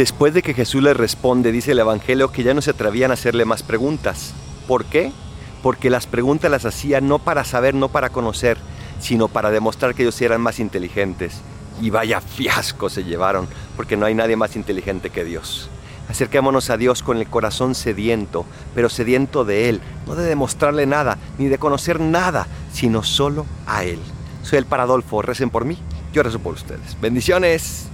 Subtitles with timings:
[0.00, 3.14] Después de que Jesús les responde, dice el Evangelio que ya no se atrevían a
[3.14, 4.32] hacerle más preguntas.
[4.66, 5.12] ¿Por qué?
[5.62, 8.56] Porque las preguntas las hacía no para saber, no para conocer,
[8.98, 11.42] sino para demostrar que ellos eran más inteligentes.
[11.82, 15.68] Y vaya fiasco se llevaron, porque no hay nadie más inteligente que Dios.
[16.08, 21.18] Acerquémonos a Dios con el corazón sediento, pero sediento de Él, no de demostrarle nada,
[21.36, 23.98] ni de conocer nada, sino solo a Él.
[24.44, 25.76] Soy el Paradolfo, recen por mí,
[26.14, 26.98] yo rezo por ustedes.
[27.02, 27.90] Bendiciones.